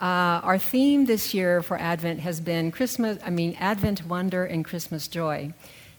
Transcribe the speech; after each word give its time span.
Uh, 0.00 0.40
our 0.44 0.58
theme 0.58 1.06
this 1.06 1.34
year 1.34 1.60
for 1.60 1.76
Advent 1.76 2.20
has 2.20 2.40
been 2.40 2.70
Christmas, 2.70 3.18
I 3.24 3.30
mean, 3.30 3.56
Advent 3.58 4.06
wonder 4.06 4.44
and 4.44 4.64
Christmas 4.64 5.08
joy. 5.08 5.52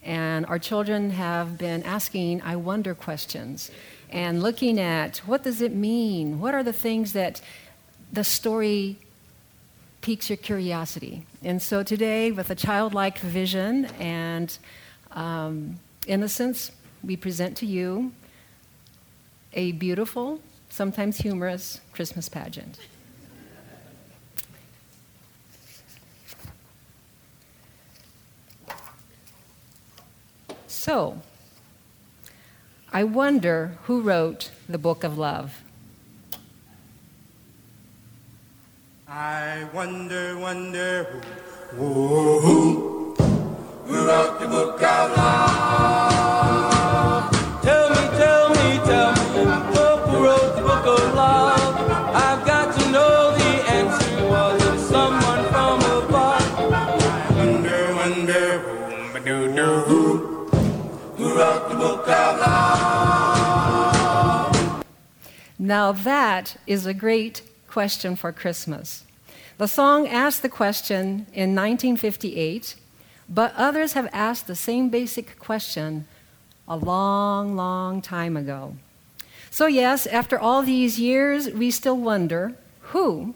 And 0.04 0.46
our 0.46 0.58
children 0.58 1.10
have 1.10 1.58
been 1.58 1.84
asking 1.84 2.42
I 2.42 2.56
wonder 2.56 2.96
questions 2.96 3.70
and 4.10 4.42
looking 4.42 4.80
at 4.80 5.18
what 5.20 5.44
does 5.44 5.62
it 5.62 5.76
mean? 5.76 6.40
What 6.40 6.54
are 6.54 6.64
the 6.64 6.72
things 6.72 7.12
that 7.12 7.42
the 8.14 8.24
story 8.24 8.98
piques 10.00 10.30
your 10.30 10.38
curiosity? 10.38 11.26
And 11.44 11.62
so 11.62 11.84
today, 11.84 12.32
with 12.32 12.50
a 12.50 12.56
childlike 12.56 13.20
vision 13.20 13.86
and 14.00 14.58
um, 15.12 15.78
innocence, 16.08 16.72
we 17.04 17.18
present 17.18 17.58
to 17.58 17.66
you 17.66 18.14
a 19.52 19.74
beautiful, 19.74 20.40
sometimes 20.70 21.18
humorous 21.18 21.82
Christmas 21.92 22.30
pageant. 22.30 22.80
So, 30.90 31.22
I 32.92 33.04
wonder 33.04 33.78
who 33.84 34.02
wrote 34.02 34.50
the 34.68 34.80
book 34.80 35.04
of 35.04 35.20
love. 35.20 35.62
I 39.08 39.68
wonder, 39.72 40.40
wonder 40.40 41.04
who, 41.74 41.94
who, 42.40 43.14
who, 43.86 44.08
wrote 44.08 44.40
the 44.40 44.48
book 44.48 44.82
of 44.82 45.12
love. 45.16 45.70
Tell 47.62 47.90
me, 47.92 48.04
tell 48.18 48.50
me, 48.50 48.80
tell 48.90 49.14
me, 49.14 49.46
who 50.10 50.24
wrote 50.26 50.56
the 50.56 50.64
book 50.64 50.86
of 50.88 51.14
love? 51.14 51.86
I've 52.16 52.44
got 52.48 52.74
to 52.80 52.90
know 52.90 53.38
the 53.38 53.52
answer. 53.78 54.26
Was 54.28 54.58
it 54.66 54.80
someone 54.90 55.44
from 55.54 55.82
above? 56.02 56.42
I 56.58 57.46
wonder, 57.94 58.50
wonder 59.14 59.82
who, 59.82 60.18
who, 60.18 60.39
who 61.20 61.38
wrote 61.38 61.68
the 61.68 61.76
book 61.76 62.08
of 62.08 62.40
love? 62.40 62.86
Now, 65.60 65.92
that 65.92 66.56
is 66.66 66.86
a 66.86 66.94
great 66.94 67.42
question 67.68 68.16
for 68.16 68.32
Christmas. 68.32 69.04
The 69.58 69.68
song 69.68 70.08
asked 70.08 70.42
the 70.42 70.48
question 70.48 71.28
in 71.34 71.54
1958, 71.54 72.76
but 73.28 73.54
others 73.58 73.92
have 73.94 74.08
asked 74.14 74.48
the 74.48 74.56
same 74.56 74.88
basic 74.88 75.38
question 75.38 76.08
a 76.70 76.78
long, 76.78 77.58
long 77.58 78.02
time 78.02 78.38
ago. 78.38 78.76
So, 79.52 79.68
yes, 79.68 80.08
after 80.08 80.40
all 80.40 80.62
these 80.62 81.02
years, 81.02 81.50
we 81.50 81.70
still 81.70 81.98
wonder 81.98 82.56
who, 82.94 83.36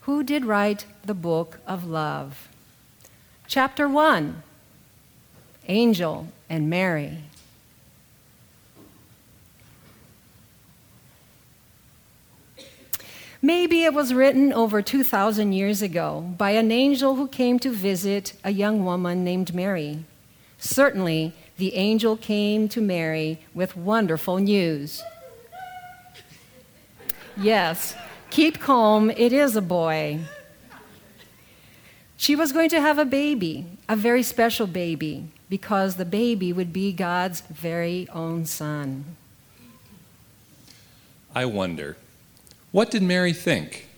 who 0.00 0.24
did 0.24 0.44
write 0.44 0.84
the 1.04 1.14
book 1.14 1.60
of 1.64 1.86
love? 1.86 2.48
Chapter 3.46 3.88
1 3.88 4.42
Angel 5.68 6.26
and 6.50 6.68
Mary. 6.68 7.18
Maybe 13.40 13.84
it 13.84 13.94
was 13.94 14.12
written 14.12 14.52
over 14.52 14.82
2,000 14.82 15.52
years 15.52 15.80
ago 15.80 16.34
by 16.36 16.50
an 16.50 16.70
angel 16.70 17.14
who 17.14 17.26
came 17.26 17.58
to 17.60 17.70
visit 17.70 18.34
a 18.44 18.50
young 18.50 18.84
woman 18.84 19.24
named 19.24 19.54
Mary. 19.54 20.04
Certainly, 20.58 21.32
the 21.56 21.74
angel 21.74 22.18
came 22.18 22.68
to 22.68 22.82
Mary 22.82 23.38
with 23.54 23.76
wonderful 23.76 24.36
news. 24.38 25.02
Yes, 27.34 27.94
keep 28.28 28.60
calm, 28.60 29.10
it 29.10 29.32
is 29.32 29.56
a 29.56 29.62
boy. 29.62 30.20
She 32.20 32.36
was 32.36 32.52
going 32.52 32.68
to 32.68 32.82
have 32.82 32.98
a 32.98 33.06
baby, 33.06 33.64
a 33.88 33.96
very 33.96 34.22
special 34.22 34.66
baby, 34.66 35.30
because 35.48 35.96
the 35.96 36.04
baby 36.04 36.52
would 36.52 36.70
be 36.70 36.92
God's 36.92 37.40
very 37.40 38.06
own 38.12 38.44
son. 38.44 39.16
I 41.34 41.46
wonder, 41.46 41.96
what 42.72 42.90
did 42.90 43.02
Mary 43.02 43.32
think? 43.32 43.88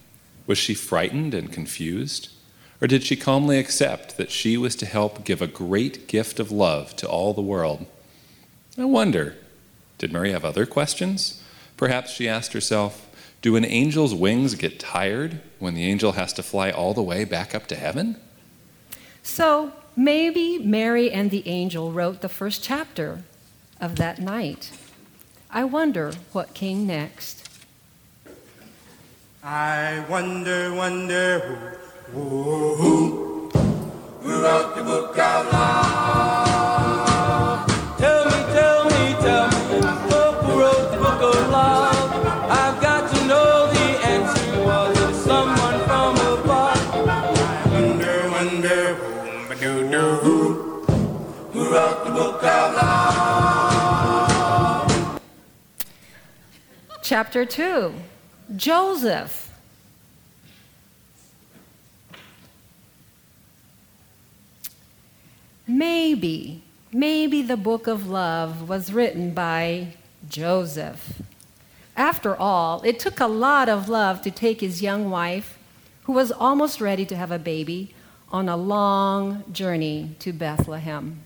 Was 0.47 0.57
she 0.57 0.73
frightened 0.73 1.35
and 1.35 1.53
confused? 1.53 2.29
Or 2.81 2.87
did 2.87 3.03
she 3.03 3.17
calmly 3.17 3.59
accept 3.59 4.17
that 4.19 4.31
she 4.31 4.57
was 4.57 4.77
to 4.77 4.87
help 4.87 5.25
give 5.25 5.43
a 5.43 5.49
great 5.49 6.07
gift 6.07 6.39
of 6.39 6.53
love 6.53 6.95
to 6.99 7.09
all 7.09 7.35
the 7.35 7.43
world? 7.43 7.87
I 8.79 8.85
wonder, 8.85 9.35
did 9.99 10.13
Mary 10.13 10.31
have 10.31 10.45
other 10.45 10.65
questions? 10.65 11.43
Perhaps 11.77 12.13
she 12.13 12.29
asked 12.29 12.53
herself, 12.53 13.09
do 13.43 13.57
an 13.57 13.65
angel's 13.65 14.15
wings 14.15 14.55
get 14.55 14.79
tired 14.79 15.41
when 15.59 15.75
the 15.75 15.85
angel 15.85 16.13
has 16.13 16.33
to 16.35 16.43
fly 16.43 16.71
all 16.71 16.95
the 16.95 17.03
way 17.03 17.25
back 17.25 17.55
up 17.55 17.67
to 17.67 17.75
heaven? 17.75 18.17
So 19.23 19.73
maybe 19.97 20.59
Mary 20.59 21.11
and 21.11 21.31
the 21.31 21.47
angel 21.47 21.93
wrote 21.93 22.21
the 22.21 22.29
first 22.29 22.63
chapter 22.63 23.25
of 23.81 23.97
that 23.97 24.21
night. 24.21 24.71
I 25.51 25.65
wonder 25.65 26.13
what 26.33 26.55
came 26.55 26.87
next. 26.87 27.49
I 29.43 30.05
wonder, 30.09 30.73
wonder 30.73 31.41
who, 32.13 32.21
who, 32.21 32.75
who, 32.77 33.51
who 34.21 34.43
wrote 34.43 34.77
the 34.77 34.85
book 34.85 35.19
of 35.19 35.53
love? 35.53 36.42
Chapter 57.13 57.45
2 57.45 57.93
Joseph. 58.57 59.53
Maybe, 65.67 66.63
maybe 66.91 67.43
the 67.43 67.59
book 67.59 67.87
of 67.87 68.09
love 68.09 68.67
was 68.67 68.95
written 68.95 69.35
by 69.35 69.89
Joseph. 70.27 71.21
After 71.99 72.35
all, 72.35 72.81
it 72.81 72.99
took 72.99 73.21
a 73.21 73.27
lot 73.27 73.69
of 73.69 73.91
love 73.91 74.23
to 74.23 74.31
take 74.31 74.63
his 74.63 74.81
young 74.81 75.11
wife, 75.11 75.59
who 76.05 76.15
was 76.15 76.33
almost 76.33 76.81
ready 76.81 77.05
to 77.05 77.15
have 77.15 77.31
a 77.31 77.39
baby, 77.39 77.95
on 78.31 78.49
a 78.49 78.57
long 78.57 79.45
journey 79.53 80.17
to 80.21 80.33
Bethlehem. 80.33 81.21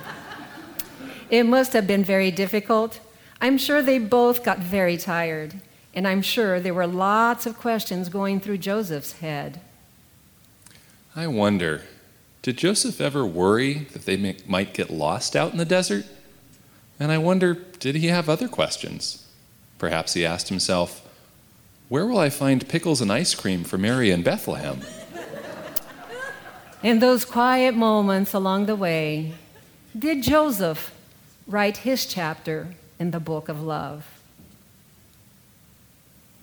it 1.30 1.44
must 1.44 1.74
have 1.74 1.86
been 1.86 2.02
very 2.02 2.32
difficult. 2.32 2.98
I'm 3.40 3.58
sure 3.58 3.82
they 3.82 3.98
both 3.98 4.42
got 4.42 4.58
very 4.58 4.96
tired, 4.96 5.60
and 5.94 6.06
I'm 6.08 6.22
sure 6.22 6.58
there 6.58 6.74
were 6.74 6.86
lots 6.86 7.46
of 7.46 7.56
questions 7.56 8.08
going 8.08 8.40
through 8.40 8.58
Joseph's 8.58 9.12
head. 9.12 9.60
I 11.14 11.26
wonder, 11.26 11.82
did 12.42 12.58
Joseph 12.58 13.00
ever 13.00 13.24
worry 13.24 13.86
that 13.92 14.06
they 14.06 14.16
may, 14.16 14.36
might 14.46 14.74
get 14.74 14.90
lost 14.90 15.36
out 15.36 15.52
in 15.52 15.58
the 15.58 15.64
desert? 15.64 16.04
And 16.98 17.12
I 17.12 17.18
wonder, 17.18 17.54
did 17.54 17.94
he 17.94 18.08
have 18.08 18.28
other 18.28 18.48
questions? 18.48 19.24
Perhaps 19.78 20.14
he 20.14 20.26
asked 20.26 20.48
himself, 20.48 21.06
Where 21.88 22.06
will 22.06 22.18
I 22.18 22.30
find 22.30 22.68
pickles 22.68 23.00
and 23.00 23.12
ice 23.12 23.34
cream 23.34 23.62
for 23.62 23.78
Mary 23.78 24.10
in 24.10 24.22
Bethlehem? 24.22 24.80
In 26.82 27.00
those 27.00 27.24
quiet 27.24 27.74
moments 27.74 28.32
along 28.32 28.66
the 28.66 28.76
way, 28.76 29.34
did 29.96 30.22
Joseph 30.22 30.92
write 31.46 31.78
his 31.78 32.06
chapter 32.06 32.68
in 32.98 33.10
the 33.10 33.20
book 33.20 33.48
of 33.48 33.62
love? 33.62 34.06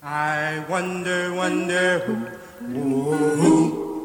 I 0.02 0.64
wonder, 0.68 1.34
wonder 1.34 1.98
who, 2.00 2.14
who, 2.66 3.12
who, 3.36 3.95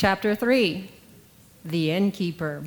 Chapter 0.00 0.34
3 0.34 0.88
The 1.62 1.90
Innkeeper. 1.90 2.64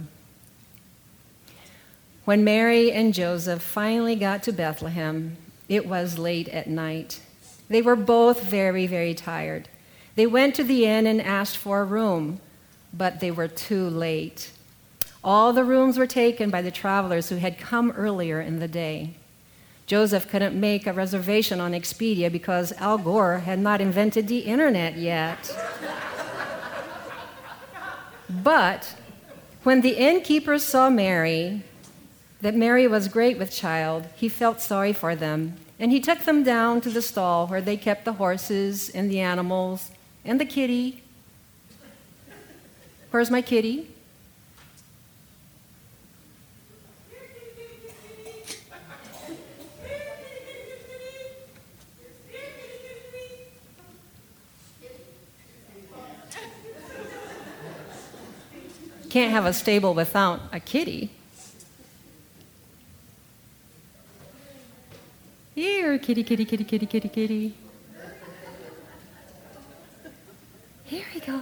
When 2.25 2.43
Mary 2.43 2.91
and 2.91 3.11
Joseph 3.11 3.63
finally 3.63 4.15
got 4.15 4.43
to 4.43 4.51
Bethlehem, 4.51 5.37
it 5.67 5.87
was 5.87 6.19
late 6.19 6.47
at 6.49 6.67
night. 6.67 7.21
They 7.69 7.81
were 7.81 7.95
both 7.95 8.43
very, 8.43 8.85
very 8.85 9.15
tired. 9.15 9.67
They 10.13 10.27
went 10.27 10.53
to 10.53 10.63
the 10.63 10.85
inn 10.85 11.07
and 11.07 11.19
asked 11.19 11.57
for 11.57 11.81
a 11.81 11.85
room, 11.85 12.39
but 12.93 13.19
they 13.19 13.31
were 13.31 13.47
too 13.47 13.89
late. 13.89 14.51
All 15.23 15.53
the 15.53 15.63
rooms 15.63 15.97
were 15.97 16.05
taken 16.05 16.51
by 16.51 16.61
the 16.61 16.69
travelers 16.69 17.29
who 17.29 17.37
had 17.37 17.57
come 17.57 17.89
earlier 17.93 18.41
in 18.41 18.59
the 18.59 18.67
day. 18.67 19.15
Joseph 19.87 20.29
couldn't 20.29 20.53
make 20.53 20.85
a 20.85 20.93
reservation 20.93 21.59
on 21.59 21.71
Expedia 21.71 22.31
because 22.31 22.73
Al 22.73 22.99
Gore 22.99 23.39
had 23.39 23.57
not 23.57 23.81
invented 23.81 24.27
the 24.27 24.41
internet 24.41 24.97
yet. 24.97 25.51
But 28.41 28.95
when 29.63 29.81
the 29.81 29.97
innkeeper 29.97 30.57
saw 30.57 30.89
Mary, 30.89 31.63
that 32.41 32.55
Mary 32.55 32.87
was 32.87 33.07
great 33.07 33.37
with 33.37 33.51
child, 33.51 34.07
he 34.15 34.27
felt 34.27 34.61
sorry 34.61 34.91
for 34.91 35.15
them, 35.15 35.55
and 35.79 35.91
he 35.91 35.99
took 35.99 36.19
them 36.19 36.43
down 36.43 36.81
to 36.81 36.89
the 36.89 37.01
stall 37.01 37.47
where 37.47 37.61
they 37.61 37.77
kept 37.77 38.05
the 38.05 38.13
horses 38.13 38.89
and 38.89 39.09
the 39.09 39.19
animals 39.19 39.91
and 40.25 40.39
the 40.39 40.45
kitty. 40.45 41.03
Where's 43.11 43.31
my 43.31 43.41
kitty? 43.41 43.89
Can't 59.13 59.31
have 59.31 59.45
a 59.45 59.53
stable 59.53 59.93
without 59.93 60.39
a 60.51 60.59
kitty. 60.59 61.11
Here, 65.53 65.99
kitty, 65.99 66.23
kitty, 66.23 66.45
kitty, 66.45 66.63
kitty, 66.63 66.87
kitty, 66.87 67.09
kitty. 67.09 67.53
Here 70.85 71.05
we 71.13 71.19
go. 71.19 71.41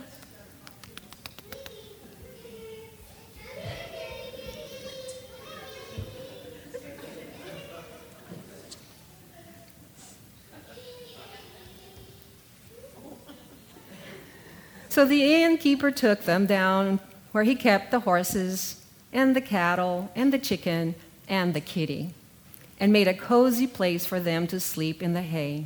So 14.90 15.06
the 15.06 15.42
innkeeper 15.42 15.90
took 15.90 16.26
them 16.26 16.46
down 16.46 17.00
where 17.32 17.44
he 17.44 17.56
kept 17.56 17.92
the 17.92 18.02
horses 18.02 18.84
and 19.14 19.36
the 19.36 19.42
cattle 19.42 20.12
and 20.16 20.34
the 20.34 20.40
chicken 20.40 20.96
and 21.28 21.54
the 21.54 21.62
kitty 21.62 22.14
and 22.80 22.92
made 22.92 23.08
a 23.08 23.14
cozy 23.14 23.68
place 23.68 24.06
for 24.06 24.20
them 24.20 24.48
to 24.48 24.60
sleep 24.60 25.04
in 25.04 25.14
the 25.14 25.22
hay. 25.22 25.66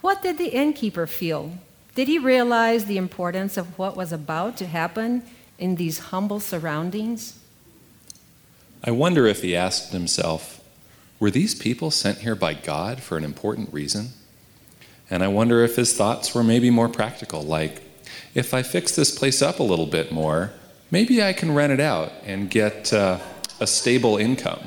What 0.00 0.22
did 0.22 0.38
the 0.38 0.48
innkeeper 0.48 1.06
feel? 1.06 1.58
Did 1.94 2.08
he 2.08 2.18
realize 2.18 2.84
the 2.84 2.98
importance 2.98 3.56
of 3.56 3.78
what 3.78 3.96
was 3.96 4.12
about 4.12 4.56
to 4.58 4.66
happen 4.66 5.22
in 5.58 5.76
these 5.76 5.98
humble 5.98 6.40
surroundings? 6.40 7.38
I 8.84 8.90
wonder 8.90 9.26
if 9.26 9.42
he 9.42 9.54
asked 9.54 9.92
himself, 9.92 10.60
were 11.20 11.30
these 11.30 11.54
people 11.54 11.90
sent 11.90 12.18
here 12.18 12.34
by 12.34 12.54
God 12.54 13.00
for 13.00 13.16
an 13.16 13.24
important 13.24 13.72
reason? 13.72 14.08
And 15.08 15.22
I 15.22 15.28
wonder 15.28 15.62
if 15.62 15.76
his 15.76 15.94
thoughts 15.94 16.34
were 16.34 16.42
maybe 16.42 16.70
more 16.70 16.88
practical, 16.88 17.42
like, 17.42 17.82
if 18.34 18.54
I 18.54 18.62
fix 18.62 18.96
this 18.96 19.16
place 19.16 19.42
up 19.42 19.58
a 19.60 19.62
little 19.62 19.86
bit 19.86 20.12
more, 20.12 20.52
maybe 20.90 21.22
I 21.22 21.32
can 21.32 21.54
rent 21.54 21.72
it 21.72 21.80
out 21.80 22.12
and 22.24 22.50
get 22.50 22.92
uh, 22.92 23.18
a 23.60 23.66
stable 23.66 24.16
income. 24.16 24.60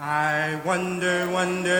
I 0.00 0.60
wonder, 0.64 1.28
wonder 1.30 1.77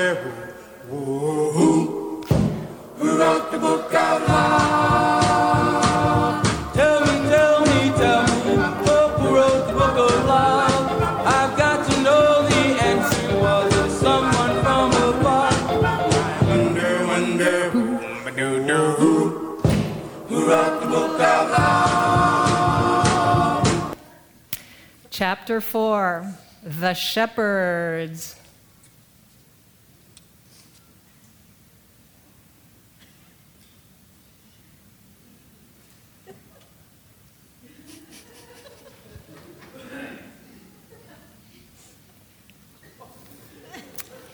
Chapter 25.48 25.62
4 25.62 26.34
The 26.62 26.92
Shepherds. 26.92 28.36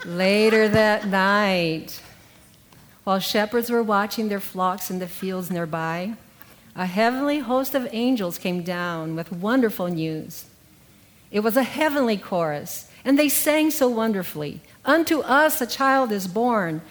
Later 0.05 0.69
that 0.69 1.07
night, 1.07 2.03
while 3.05 3.21
shepherds 3.21 3.71
were 3.71 3.85
watching 3.85 4.29
their 4.29 4.41
flocks 4.41 4.91
in 4.91 4.99
the 4.99 5.07
fields 5.07 5.49
nearby, 5.49 6.15
a 6.75 6.87
heavenly 6.87 7.39
host 7.39 7.77
of 7.77 7.87
angels 7.93 8.37
came 8.37 8.65
down 8.65 9.15
with 9.15 9.31
wonderful 9.31 9.87
news. 9.87 10.47
It 11.35 11.41
was 11.41 11.59
a 11.59 11.65
heavenly 11.65 12.17
chorus, 12.17 12.89
and 13.05 13.19
they 13.19 13.29
sang 13.29 13.71
so 13.71 13.89
wonderfully 13.89 14.63
Unto 14.85 15.21
us 15.21 15.61
a 15.63 15.67
child 15.67 16.13
is 16.13 16.27
born, 16.29 16.83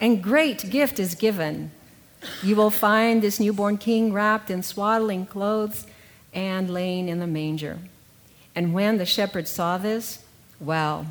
and 0.00 0.22
great 0.22 0.70
gift 0.70 1.00
is 1.00 1.14
given. 1.14 1.72
You 2.42 2.54
will 2.54 2.70
find 2.70 3.20
this 3.20 3.40
newborn 3.40 3.76
king 3.76 4.12
wrapped 4.12 4.50
in 4.50 4.62
swaddling 4.62 5.26
clothes 5.26 5.86
and 6.32 6.70
laying 6.70 7.08
in 7.08 7.18
the 7.18 7.26
manger. 7.26 7.78
And 8.54 8.72
when 8.72 8.98
the 8.98 9.06
shepherds 9.06 9.50
saw 9.50 9.78
this, 9.78 10.24
well, 10.60 11.06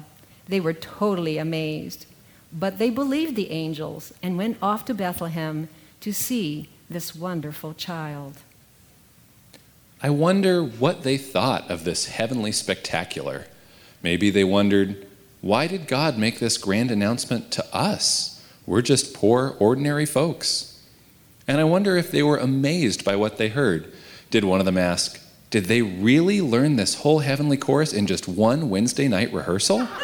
they 0.48 0.60
were 0.60 0.74
totally 0.74 1.38
amazed. 1.38 2.06
But 2.54 2.78
they 2.78 2.90
believed 2.90 3.36
the 3.36 3.52
angels 3.52 4.14
and 4.24 4.38
went 4.38 4.58
off 4.62 4.86
to 4.86 4.94
Bethlehem 4.94 5.68
to 6.02 6.14
see 6.14 6.70
this 6.90 7.14
wonderful 7.14 7.74
child. 7.74 8.38
I 10.02 10.10
wonder 10.10 10.64
what 10.64 11.04
they 11.04 11.18
thought 11.18 11.70
of 11.70 11.84
this 11.84 12.06
heavenly 12.06 12.54
spectacular. 12.54 13.48
Maybe 14.02 14.30
they 14.30 14.46
wondered, 14.46 15.06
why 15.42 15.68
did 15.68 15.88
God 15.88 16.18
make 16.18 16.40
this 16.40 16.58
grand 16.58 16.90
announcement 16.90 17.52
to 17.52 17.76
us? 17.76 18.42
We're 18.66 18.82
just 18.82 19.14
poor, 19.14 19.58
ordinary 19.60 20.06
folks. 20.06 20.82
And 21.48 21.60
I 21.60 21.66
wonder 21.66 21.98
if 21.98 22.12
they 22.12 22.24
were 22.24 22.38
amazed 22.38 23.04
by 23.04 23.18
what 23.18 23.38
they 23.38 23.50
heard. 23.50 23.92
Did 24.30 24.46
one 24.46 24.60
of 24.60 24.66
them 24.66 24.78
ask, 24.78 25.20
Did 25.50 25.66
they 25.66 25.82
really 25.82 26.40
learn 26.42 26.76
this 26.76 26.96
whole 26.96 27.20
heavenly 27.20 27.58
chorus 27.58 27.92
in 27.92 28.06
just 28.06 28.28
one 28.28 28.70
Wednesday 28.70 29.08
night 29.08 29.34
rehearsal? 29.34 29.88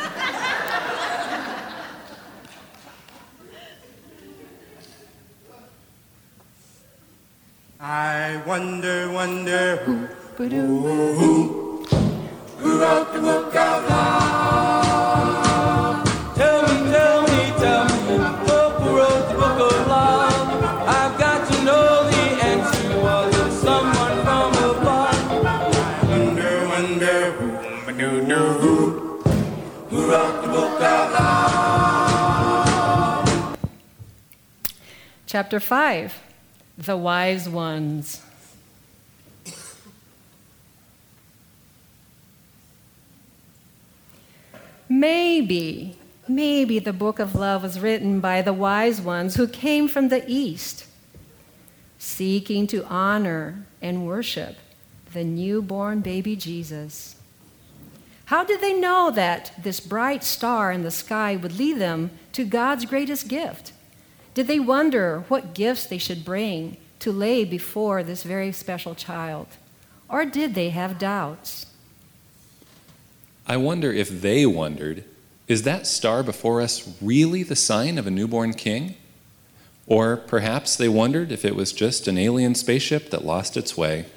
I 7.80 8.35
wonder, 8.46 9.10
wonder 9.12 9.78
who, 9.78 10.08
who, 10.38 10.48
who, 11.14 11.84
who 12.58 12.80
wrote 12.80 13.12
the 13.14 13.20
book 13.20 13.56
out 13.56 13.90
loud. 13.90 16.06
Tell 16.36 16.62
me, 16.62 16.92
tell 16.92 17.22
me, 17.24 17.52
tell 17.58 17.86
me, 17.86 17.92
who 18.06 18.98
wrote 18.98 19.28
the 19.30 19.34
book 19.34 19.60
of 19.72 19.88
love? 19.88 20.64
I've 20.88 21.18
got 21.18 21.48
to 21.52 21.64
know 21.64 22.04
the 22.10 22.46
answer. 22.46 23.00
Was 23.02 23.36
it 23.36 23.52
someone 23.52 24.24
from 24.24 24.54
above? 24.54 25.32
Wonder, 26.10 26.68
wonder 26.68 27.32
who, 27.32 27.48
ba-doo-doo, 27.86 28.50
who, 28.60 28.76
who 29.90 29.98
wrote 30.12 30.42
the 30.44 30.48
book 30.50 30.82
out 30.82 31.12
loud. 31.14 33.26
Chapter 35.26 35.60
5 35.60 36.22
The 36.78 36.96
Wise 36.96 37.50
Ones. 37.50 38.22
Maybe, 44.98 45.98
maybe 46.26 46.80
the 46.80 46.94
book 46.94 47.20
of 47.20 47.36
love 47.36 47.64
was 47.64 47.82
written 47.82 48.22
by 48.22 48.42
the 48.42 48.54
wise 48.54 49.02
ones 49.02 49.36
who 49.36 49.46
came 49.46 49.90
from 49.90 50.08
the 50.08 50.24
east, 50.26 50.86
seeking 52.00 52.66
to 52.68 52.86
honor 52.86 53.66
and 53.82 54.08
worship 54.08 54.56
the 55.12 55.26
newborn 55.26 56.00
baby 56.00 56.38
Jesus. 56.38 57.18
How 58.28 58.46
did 58.46 58.62
they 58.62 58.72
know 58.72 59.12
that 59.12 59.52
this 59.62 59.82
bright 59.82 60.24
star 60.24 60.72
in 60.72 60.84
the 60.84 60.92
sky 60.92 61.36
would 61.36 61.60
lead 61.60 61.78
them 61.78 62.12
to 62.32 62.46
God's 62.46 62.86
greatest 62.86 63.28
gift? 63.28 63.74
Did 64.34 64.48
they 64.48 64.62
wonder 64.62 65.26
what 65.28 65.54
gifts 65.54 65.86
they 65.86 65.98
should 65.98 66.24
bring 66.24 66.78
to 67.00 67.12
lay 67.12 67.44
before 67.44 68.02
this 68.02 68.24
very 68.24 68.54
special 68.54 68.96
child? 68.96 69.48
Or 70.08 70.24
did 70.24 70.56
they 70.56 70.70
have 70.70 70.98
doubts? 70.98 71.66
I 73.48 73.58
wonder 73.58 73.94
if 73.94 74.22
they 74.22 74.46
wondered 74.46 75.04
is 75.48 75.62
that 75.62 75.86
star 75.86 76.24
before 76.24 76.60
us 76.60 76.98
really 77.02 77.44
the 77.44 77.56
sign 77.56 78.00
of 78.00 78.08
a 78.08 78.12
newborn 78.12 78.54
king? 78.54 78.96
Or 79.86 80.18
perhaps 80.18 80.76
they 80.76 80.90
wondered 80.90 81.32
if 81.32 81.46
it 81.46 81.56
was 81.56 81.72
just 81.72 82.08
an 82.08 82.18
alien 82.18 82.56
spaceship 82.56 83.12
that 83.12 83.24
lost 83.24 83.56
its 83.56 83.78
way. 83.78 84.08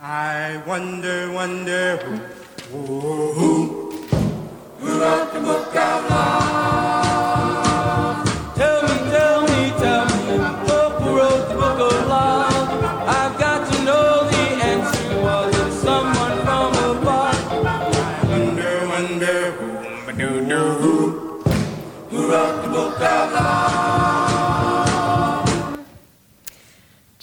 I 0.00 0.60
wonder, 0.66 1.30
wonder 1.30 1.96
who, 1.98 2.16
who, 2.76 3.90
who, 4.80 5.00
wrote 5.00 5.32
the 5.32 5.40
book 5.40 5.76
of 5.76 6.10
love? 6.10 6.63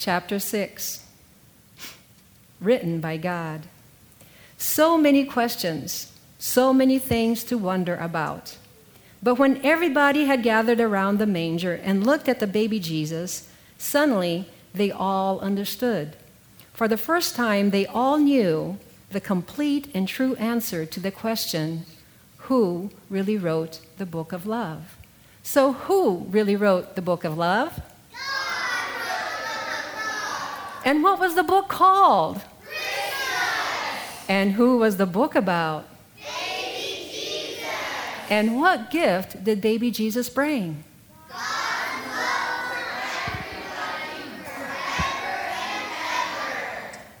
Chapter 0.04 0.40
6 0.40 1.06
Written 2.60 3.00
by 3.00 3.16
God. 3.16 3.68
So 4.58 4.98
many 4.98 5.24
questions, 5.24 6.10
so 6.40 6.72
many 6.72 6.98
things 6.98 7.44
to 7.44 7.56
wonder 7.56 7.94
about. 7.94 8.56
But 9.22 9.36
when 9.36 9.64
everybody 9.64 10.24
had 10.24 10.42
gathered 10.42 10.80
around 10.80 11.18
the 11.18 11.26
manger 11.26 11.74
and 11.74 12.04
looked 12.04 12.28
at 12.28 12.40
the 12.40 12.48
baby 12.48 12.80
Jesus, 12.80 13.48
suddenly 13.78 14.48
they 14.74 14.90
all 14.90 15.38
understood. 15.38 16.16
For 16.72 16.88
the 16.88 16.96
first 16.96 17.36
time, 17.36 17.70
they 17.70 17.86
all 17.86 18.18
knew 18.18 18.78
the 19.10 19.20
complete 19.20 19.86
and 19.94 20.08
true 20.08 20.34
answer 20.34 20.84
to 20.84 20.98
the 20.98 21.12
question 21.12 21.86
who 22.48 22.90
really 23.08 23.36
wrote 23.36 23.78
the 23.98 24.06
book 24.06 24.32
of 24.32 24.46
love? 24.48 24.96
So, 25.44 25.74
who 25.74 26.26
really 26.28 26.56
wrote 26.56 26.96
the 26.96 27.02
book 27.02 27.22
of 27.22 27.38
love? 27.38 27.80
And 30.84 31.02
what 31.02 31.18
was 31.20 31.34
the 31.34 31.42
book 31.44 31.68
called? 31.68 32.42
Christmas. 32.64 34.28
And 34.28 34.52
who 34.52 34.78
was 34.78 34.96
the 34.96 35.06
book 35.06 35.34
about? 35.34 35.86
Baby 36.16 37.08
Jesus. 37.10 37.64
And 38.28 38.60
what 38.60 38.90
gift 38.90 39.44
did 39.44 39.60
baby 39.60 39.90
Jesus 39.90 40.28
bring? 40.28 40.82
God's 41.28 41.40
love 42.08 42.66
for 42.68 42.82
everybody, 43.30 44.42
forever 44.44 45.38
and 45.70 45.90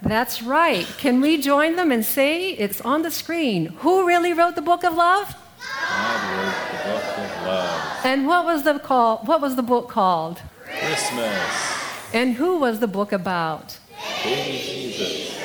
ever. 0.02 0.08
That's 0.08 0.42
right. 0.42 0.86
Can 0.98 1.20
we 1.20 1.40
join 1.40 1.76
them 1.76 1.92
and 1.92 2.04
say 2.04 2.50
it's 2.50 2.80
on 2.80 3.02
the 3.02 3.10
screen? 3.10 3.66
Who 3.80 4.06
really 4.06 4.32
wrote 4.32 4.56
the 4.56 4.62
book 4.62 4.82
of 4.84 4.94
love? 4.94 5.34
God 5.60 6.20
wrote 6.36 6.54
the 6.70 6.78
book 6.90 7.18
of 7.18 7.46
love. 7.46 8.04
And 8.04 8.26
what 8.26 8.44
was 8.44 8.64
the 8.64 8.78
call, 8.80 9.18
what 9.18 9.40
was 9.40 9.54
the 9.54 9.62
book 9.62 9.88
called? 9.88 10.40
Christmas. 10.64 11.81
And 12.12 12.34
who 12.34 12.58
was 12.58 12.80
the 12.80 12.86
book 12.86 13.12
about? 13.12 13.78
Baby 14.22 14.58
Jesus. 14.58 15.40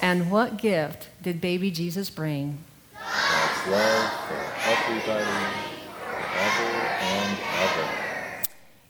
And 0.00 0.30
what 0.30 0.56
gift 0.56 1.08
did 1.22 1.40
baby 1.40 1.70
Jesus 1.70 2.10
bring? 2.10 2.58
God's 2.94 3.70
love 3.70 4.12
for 4.28 4.44
everybody, 4.64 5.24
forever 5.98 6.76
and 7.00 7.38
ever. 7.58 7.88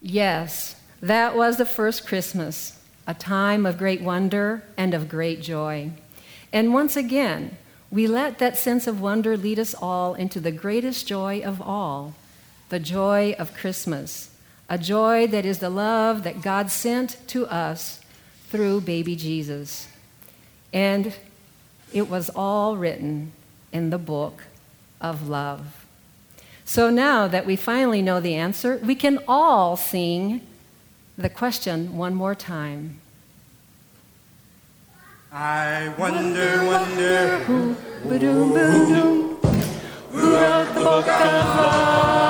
Yes, 0.02 0.80
that 1.00 1.35
was 1.37 1.56
the 1.56 1.64
first 1.64 2.06
Christmas, 2.06 2.78
a 3.06 3.14
time 3.14 3.64
of 3.64 3.78
great 3.78 4.02
wonder 4.02 4.64
and 4.76 4.92
of 4.92 5.08
great 5.08 5.40
joy. 5.40 5.92
And 6.52 6.75
once 6.75 6.96
again, 6.96 7.56
we 7.90 8.06
let 8.06 8.38
that 8.38 8.56
sense 8.56 8.87
of 8.87 9.00
wonder 9.00 9.37
lead 9.37 9.58
us 9.58 9.75
all 9.75 10.14
into 10.14 10.40
the 10.40 10.52
greatest 10.52 11.06
joy 11.06 11.40
of 11.40 11.62
all 11.62 12.14
the 12.68 12.80
joy 12.80 13.35
of 13.38 13.54
Christmas, 13.54 14.30
a 14.68 14.78
joy 14.78 15.26
that 15.28 15.44
is 15.46 15.58
the 15.58 15.70
love 15.70 16.23
that 16.25 16.42
God 16.42 16.70
sent 16.70 17.16
to 17.28 17.46
us 17.46 18.00
through 18.49 18.80
baby 18.82 19.16
Jesus. 19.16 19.88
And 20.73 21.14
it 21.92 22.08
was 22.11 22.30
all 22.35 22.76
written 22.76 23.32
in 23.73 23.90
the 23.90 23.99
book 23.99 24.44
of 25.00 25.28
love. 25.28 25.85
So 26.64 26.90
now 26.90 27.28
that 27.28 27.46
we 27.46 27.54
finally 27.54 28.02
know 28.02 28.20
the 28.20 28.35
answer, 28.35 28.78
we 28.78 28.96
can 28.96 29.20
all 29.28 29.76
sing 29.76 30.40
the 31.16 31.30
question 31.30 31.96
one 31.96 32.14
more 32.14 32.35
time. 32.35 33.00
I 35.32 35.94
wonder, 35.99 36.64
wonder 36.64 37.38
who, 37.44 37.76
Ba-doom, 38.08 38.50
ba-doom. 38.52 39.37
who 40.11 40.35
wrote 40.35 40.75
the 40.75 40.80
book 40.80 41.06
of 41.06 41.56
love. 41.56 42.25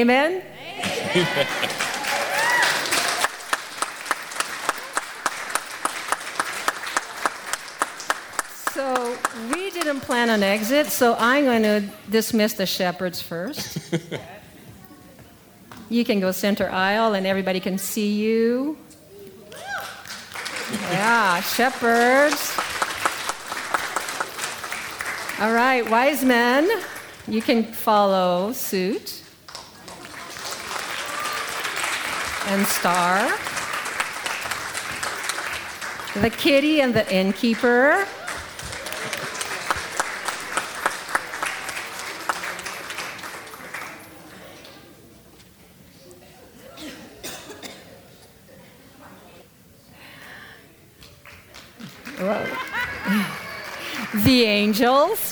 Amen? 0.00 0.40
so 8.72 9.14
we 9.52 9.70
didn't 9.72 10.00
plan 10.00 10.30
an 10.30 10.42
exit, 10.42 10.86
so 10.86 11.16
I'm 11.18 11.44
going 11.44 11.64
to 11.64 11.82
dismiss 12.08 12.54
the 12.54 12.64
shepherds 12.64 13.20
first. 13.20 13.92
you 15.90 16.06
can 16.06 16.18
go 16.18 16.32
center 16.32 16.70
aisle 16.70 17.12
and 17.12 17.26
everybody 17.26 17.60
can 17.60 17.76
see 17.76 18.14
you. 18.14 18.78
Yeah, 20.92 21.42
shepherds. 21.42 22.56
All 25.40 25.52
right, 25.52 25.86
wise 25.90 26.24
men, 26.24 26.70
you 27.28 27.42
can 27.42 27.64
follow 27.64 28.52
suit. 28.52 29.20
And 32.50 32.66
star. 32.66 33.28
The 36.20 36.30
kitty 36.30 36.80
and 36.80 36.92
the 36.92 37.08
innkeeper. 37.14 38.04
The 54.24 54.42
angels. 54.42 55.29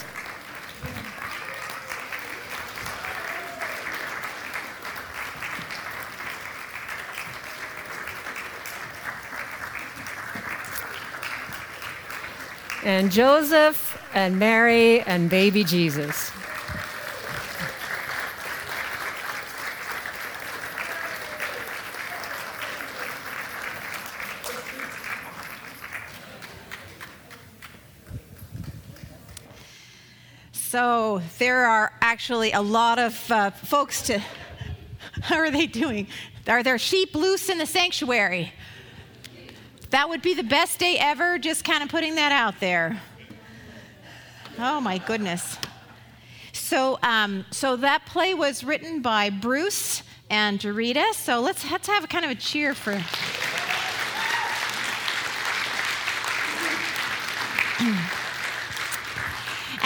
And 12.85 13.11
Joseph 13.11 14.01
and 14.15 14.39
Mary 14.39 15.01
and 15.01 15.29
baby 15.29 15.65
Jesus. 15.65 16.31
So 30.53 31.23
there 31.39 31.65
are 31.65 31.93
actually 32.01 32.53
a 32.53 32.61
lot 32.61 32.99
of 32.99 33.31
uh, 33.31 33.51
folks 33.51 34.03
to. 34.03 34.23
How 35.23 35.37
are 35.37 35.51
they 35.51 35.67
doing? 35.67 36.07
Are 36.47 36.63
there 36.63 36.79
sheep 36.79 37.15
loose 37.15 37.49
in 37.49 37.59
the 37.59 37.67
sanctuary? 37.67 38.53
That 39.91 40.09
would 40.09 40.23
be 40.23 40.35
the 40.35 40.43
best 40.43 40.79
day 40.79 40.97
ever, 40.99 41.39
just 41.39 41.65
kind 41.65 41.83
of 41.83 41.89
putting 41.89 42.17
that 42.17 42.33
out 42.33 42.61
there. 42.61 43.01
Oh 44.59 44.81
my 44.81 44.99
goodness. 44.99 45.57
So, 46.53 46.99
um, 47.03 47.47
so 47.51 47.77
that 47.77 48.05
play 48.05 48.35
was 48.35 48.65
written 48.65 49.01
by 49.01 49.31
Bruce 49.31 50.03
and 50.29 50.59
Dorita. 50.59 51.15
So 51.15 51.41
let's, 51.41 51.71
let's 51.71 51.89
have 51.89 52.05
a 52.05 52.07
kind 52.07 52.25
of 52.25 52.31
a 52.31 52.35
cheer 52.35 52.75
for. 52.75 52.93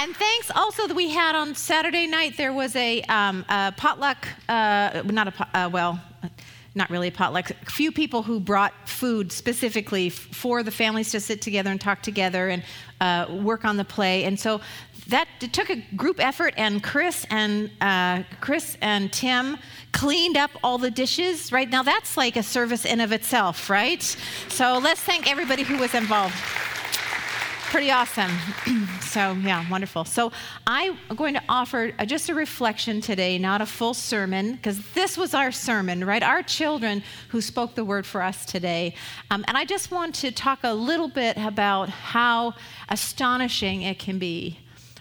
And 0.03 0.17
thanks 0.17 0.51
also 0.57 0.89
that 0.89 0.97
we 0.97 1.11
had 1.11 1.37
on 1.37 1.55
Saturday 1.55 2.09
night, 2.09 2.37
there 2.37 2.53
was 2.53 2.75
a, 2.75 3.03
um, 3.03 3.45
a 3.49 3.73
potluck, 3.77 4.27
uh, 4.49 5.01
not 5.05 5.29
a, 5.29 5.57
uh, 5.57 5.69
well, 5.69 6.01
not 6.75 6.89
really 6.91 7.09
a 7.09 7.13
potluck, 7.13 7.51
a 7.51 7.71
few 7.71 7.93
people 7.93 8.23
who 8.23 8.41
brought 8.41 8.73
food 8.89 9.31
specifically 9.31 10.09
for 10.09 10.63
the 10.63 10.71
families 10.71 11.11
to 11.11 11.21
sit 11.21 11.43
together 11.43 11.71
and 11.71 11.81
talk 11.81 12.03
together 12.03 12.49
and 12.49 12.63
uh, 13.01 13.27
work 13.43 13.65
on 13.65 13.77
the 13.77 13.85
play. 13.85 14.25
And 14.25 14.39
so 14.39 14.61
that 15.09 15.29
it 15.41 15.53
took 15.53 15.69
a 15.69 15.77
group 15.97 16.25
effort, 16.25 16.55
and 16.57 16.83
Chris 16.83 17.27
and 17.29 17.71
uh, 17.81 18.23
Chris 18.41 18.77
and 18.81 19.13
Tim 19.13 19.59
cleaned 19.93 20.37
up 20.37 20.51
all 20.63 20.79
the 20.79 20.91
dishes. 20.91 21.53
Right 21.53 21.69
now, 21.69 21.83
that's 21.83 22.17
like 22.17 22.37
a 22.37 22.43
service 22.43 22.85
in 22.85 23.01
of 23.01 23.13
itself, 23.13 23.69
right? 23.69 24.03
So 24.49 24.79
let's 24.79 25.01
thank 25.01 25.31
everybody 25.31 25.65
who 25.65 25.77
was 25.79 25.95
involved 25.95 26.35
pretty 27.73 27.91
awesome. 27.91 28.31
so, 29.01 29.33
yeah, 29.33 29.65
wonderful. 29.71 30.05
So, 30.05 30.31
I'm 30.67 30.99
going 31.17 31.33
to 31.33 31.43
offer 31.49 31.91
uh, 31.99 32.05
just 32.05 32.29
a 32.29 32.35
reflection 32.35 33.01
today, 33.01 33.39
not 33.39 33.63
a 33.63 33.67
full 33.67 33.95
sermon, 33.95 34.57
because 34.57 34.87
this 34.93 35.17
was 35.17 35.33
our 35.33 35.51
sermon, 35.51 36.05
right? 36.05 36.23
Our 36.23 36.43
children 36.43 37.03
who 37.31 37.41
spoke 37.41 37.75
the 37.75 37.83
word 37.83 38.05
for 38.05 38.21
us 38.21 38.45
today. 38.45 38.95
Um, 39.31 39.43
and 39.49 39.57
I 39.57 39.65
just 39.65 39.91
want 39.91 40.15
to 40.17 40.31
talk 40.31 40.59
a 40.65 40.75
little 40.75 41.09
bit 41.09 41.39
about 41.39 41.89
how 41.89 42.53
astonishing 42.91 43.81
it 43.81 43.99
can 43.99 44.19
be, 44.19 44.59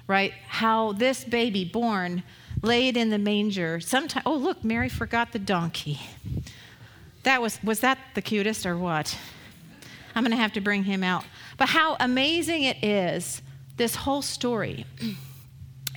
right? 0.07 0.31
How 0.47 0.93
this 0.93 1.25
baby 1.25 1.65
born 1.65 2.23
laid 2.61 2.95
in 2.95 3.09
the 3.09 3.19
manger, 3.19 3.81
sometimes, 3.81 4.23
oh, 4.25 4.35
look, 4.35 4.63
Mary 4.63 4.87
forgot 4.87 5.33
the 5.33 5.39
donkey. 5.39 5.99
That 7.23 7.41
was, 7.41 7.61
was 7.65 7.81
that 7.81 7.97
the 8.15 8.21
cutest 8.21 8.65
or 8.65 8.77
what? 8.77 9.17
I'm 10.15 10.23
going 10.23 10.31
to 10.31 10.37
have 10.37 10.53
to 10.53 10.61
bring 10.61 10.85
him 10.85 11.03
out. 11.03 11.25
But 11.61 11.69
how 11.69 11.95
amazing 11.99 12.63
it 12.63 12.83
is, 12.83 13.43
this 13.77 13.93
whole 13.93 14.23
story. 14.23 14.83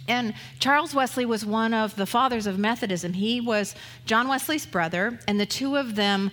And 0.06 0.34
Charles 0.58 0.94
Wesley 0.94 1.24
was 1.24 1.44
one 1.46 1.72
of 1.72 1.96
the 1.96 2.06
fathers 2.06 2.46
of 2.46 2.58
Methodism. 2.58 3.14
He 3.14 3.40
was 3.40 3.74
John 4.04 4.28
Wesley's 4.28 4.66
brother, 4.66 5.18
and 5.26 5.40
the 5.40 5.46
two 5.46 5.76
of 5.76 5.94
them 5.94 6.30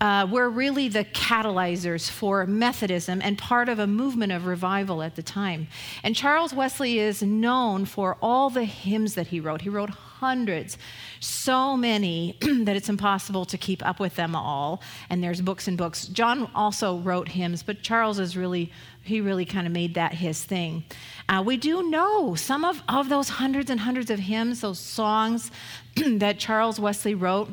uh, 0.00 0.26
were 0.30 0.48
really 0.50 0.88
the 0.88 1.04
catalyzers 1.04 2.10
for 2.10 2.46
Methodism 2.46 3.20
and 3.22 3.38
part 3.38 3.68
of 3.68 3.78
a 3.78 3.86
movement 3.86 4.32
of 4.32 4.46
revival 4.46 5.02
at 5.02 5.16
the 5.16 5.22
time. 5.22 5.68
And 6.02 6.16
Charles 6.16 6.52
Wesley 6.52 6.98
is 6.98 7.22
known 7.22 7.84
for 7.84 8.16
all 8.20 8.50
the 8.50 8.64
hymns 8.64 9.14
that 9.14 9.28
he 9.28 9.40
wrote. 9.40 9.62
He 9.62 9.68
wrote 9.68 9.90
hundreds, 9.90 10.78
so 11.20 11.76
many 11.76 12.36
that 12.40 12.76
it's 12.76 12.88
impossible 12.88 13.44
to 13.44 13.58
keep 13.58 13.84
up 13.84 14.00
with 14.00 14.16
them 14.16 14.34
all. 14.34 14.82
And 15.10 15.22
there's 15.22 15.40
books 15.40 15.68
and 15.68 15.76
books. 15.76 16.06
John 16.08 16.50
also 16.54 16.98
wrote 16.98 17.28
hymns, 17.28 17.62
but 17.62 17.82
Charles 17.82 18.18
is 18.18 18.36
really, 18.36 18.72
he 19.02 19.20
really 19.20 19.44
kind 19.44 19.66
of 19.66 19.72
made 19.72 19.94
that 19.94 20.14
his 20.14 20.42
thing. 20.44 20.84
Uh, 21.28 21.42
we 21.44 21.56
do 21.56 21.88
know 21.90 22.34
some 22.34 22.64
of, 22.64 22.82
of 22.88 23.08
those 23.08 23.28
hundreds 23.28 23.70
and 23.70 23.80
hundreds 23.80 24.10
of 24.10 24.18
hymns, 24.18 24.60
those 24.60 24.78
songs 24.78 25.50
that 25.96 26.38
Charles 26.38 26.78
Wesley 26.78 27.14
wrote 27.14 27.50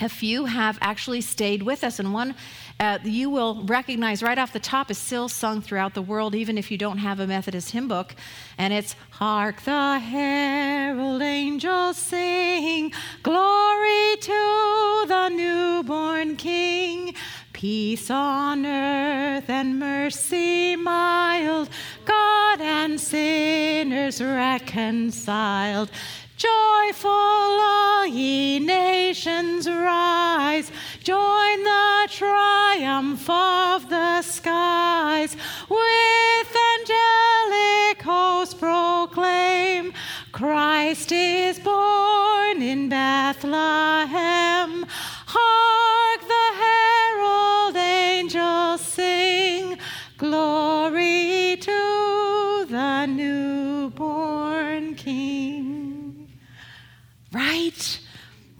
a 0.00 0.08
few 0.08 0.46
have 0.46 0.78
actually 0.80 1.20
stayed 1.20 1.62
with 1.62 1.84
us, 1.84 1.98
and 1.98 2.14
one 2.14 2.34
uh, 2.78 2.98
you 3.04 3.28
will 3.28 3.62
recognize 3.64 4.22
right 4.22 4.38
off 4.38 4.52
the 4.54 4.58
top 4.58 4.90
is 4.90 4.96
still 4.96 5.28
sung 5.28 5.60
throughout 5.60 5.92
the 5.92 6.00
world, 6.00 6.34
even 6.34 6.56
if 6.56 6.70
you 6.70 6.78
don't 6.78 6.98
have 6.98 7.20
a 7.20 7.26
Methodist 7.26 7.72
hymn 7.72 7.88
book. 7.88 8.14
And 8.56 8.72
it's 8.72 8.96
Hark 9.10 9.60
the 9.62 9.98
herald 9.98 11.20
angels 11.20 11.98
sing, 11.98 12.92
glory 13.22 14.16
to 14.20 15.04
the 15.06 15.28
newborn 15.28 16.36
King. 16.36 17.14
Peace 17.60 18.10
on 18.10 18.64
earth 18.64 19.50
and 19.50 19.78
mercy 19.78 20.76
mild, 20.76 21.68
God 22.06 22.58
and 22.58 22.98
sinners 22.98 24.22
reconciled. 24.22 25.90
Joyful 26.38 27.10
all 27.10 28.06
ye 28.06 28.60
nations 28.60 29.68
rise, 29.68 30.72
join 31.02 31.62
the 31.62 32.08
triumph 32.08 33.28
of 33.28 33.90
the 33.90 34.22
skies. 34.22 35.36
With 35.68 36.56
angelic 36.78 38.00
hosts 38.00 38.54
proclaim, 38.54 39.92
Christ 40.32 41.12
is 41.12 41.58
born 41.58 42.62
in 42.62 42.88
Bethlehem. 42.88 44.86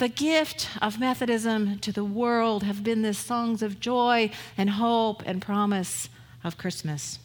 The 0.00 0.08
gift 0.08 0.66
of 0.80 0.98
Methodism 0.98 1.78
to 1.80 1.92
the 1.92 2.06
world 2.06 2.62
have 2.62 2.82
been 2.82 3.02
the 3.02 3.12
songs 3.12 3.60
of 3.60 3.80
joy 3.80 4.30
and 4.56 4.70
hope 4.70 5.22
and 5.26 5.42
promise 5.42 6.08
of 6.42 6.56
Christmas. 6.56 7.18